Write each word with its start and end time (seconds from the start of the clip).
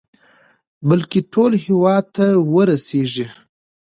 بلكې 0.87 1.19
ټول 1.33 1.51
هېواد 1.65 2.03
ته 2.15 2.25
ورسېږي. 2.53 3.25